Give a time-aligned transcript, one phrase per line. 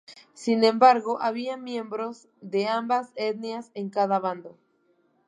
[0.33, 4.57] Sin embargo, había miembros de ambas etnias en cada bando.